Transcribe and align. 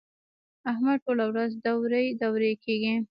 احمد 0.71 0.97
ټوله 1.05 1.25
ورځ 1.31 1.51
دورې 1.65 2.05
دورې 2.21 2.51
کېږي. 2.63 2.95